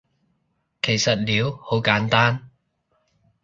[0.81, 2.49] 其實撩好簡單